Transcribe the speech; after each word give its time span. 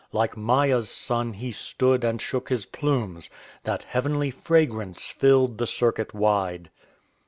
Like 0.11 0.35
Maia's 0.35 0.89
son 0.89 1.33
he 1.33 1.51
stood 1.51 2.03
And 2.03 2.19
shook 2.19 2.49
his 2.49 2.65
plumes, 2.65 3.29
that 3.65 3.83
Heavenly 3.83 4.31
fragrance 4.31 5.03
filled 5.05 5.59
The 5.59 5.67
circuit 5.67 6.11
wide." 6.11 6.71